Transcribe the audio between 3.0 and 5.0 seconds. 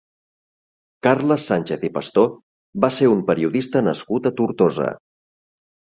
un periodista nascut a Tortosa.